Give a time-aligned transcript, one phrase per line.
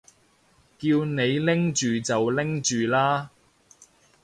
[0.79, 3.29] 叫你拎住就拎住啦